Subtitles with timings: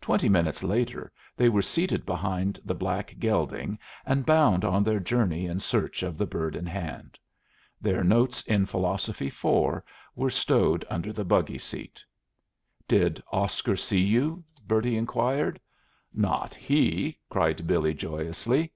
[0.00, 5.46] Twenty minutes later they were seated behind the black gelding and bound on their journey
[5.46, 7.16] in search of the bird in Hand.
[7.80, 9.84] Their notes in Philosophy 4
[10.16, 12.04] were stowed under the buggy seat.
[12.88, 15.60] "Did Oscar see you?" Bertie inquired.
[16.12, 18.72] "Not he," cried Billy, joyously.